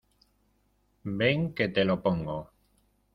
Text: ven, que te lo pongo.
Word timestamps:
ven, 1.19 1.45
que 1.59 1.67
te 1.67 1.85
lo 1.85 2.01
pongo. 2.01 2.39